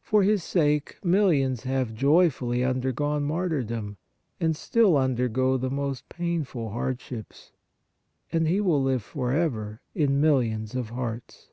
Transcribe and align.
For 0.00 0.24
His 0.24 0.42
sake 0.42 0.96
millions 1.04 1.62
have 1.62 1.94
joyfully 1.94 2.64
undergone 2.64 3.22
martyrdom, 3.22 3.96
and 4.40 4.56
still 4.56 4.96
undergo 4.96 5.56
the 5.56 5.70
most 5.70 6.08
painful 6.08 6.70
hardships. 6.70 7.52
He 8.32 8.60
will 8.60 8.82
live 8.82 9.04
forever 9.04 9.80
in 9.94 10.20
millions 10.20 10.74
of 10.74 10.88
hearts." 10.90 11.50